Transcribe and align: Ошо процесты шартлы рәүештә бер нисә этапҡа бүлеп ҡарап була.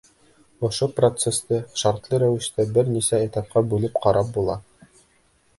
Ошо 0.67 0.87
процесты 0.99 1.59
шартлы 1.83 2.21
рәүештә 2.25 2.67
бер 2.79 2.91
нисә 2.97 3.23
этапҡа 3.29 3.67
бүлеп 3.75 4.03
ҡарап 4.07 4.37
була. 4.39 4.61